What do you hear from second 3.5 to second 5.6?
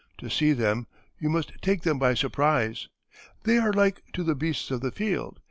are like to the beasts of the field.